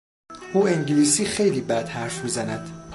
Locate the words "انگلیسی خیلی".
0.67-1.61